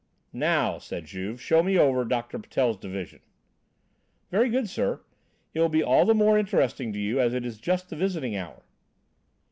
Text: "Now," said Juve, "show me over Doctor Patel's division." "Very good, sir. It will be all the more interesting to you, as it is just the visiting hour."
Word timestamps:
"Now," 0.33 0.79
said 0.79 1.05
Juve, 1.05 1.39
"show 1.39 1.61
me 1.61 1.77
over 1.77 2.03
Doctor 2.05 2.39
Patel's 2.39 2.75
division." 2.77 3.19
"Very 4.31 4.49
good, 4.49 4.67
sir. 4.67 5.01
It 5.53 5.59
will 5.59 5.69
be 5.69 5.83
all 5.83 6.05
the 6.05 6.15
more 6.15 6.39
interesting 6.39 6.91
to 6.93 6.99
you, 6.99 7.19
as 7.19 7.35
it 7.35 7.45
is 7.45 7.59
just 7.59 7.91
the 7.91 7.95
visiting 7.95 8.35
hour." 8.35 8.63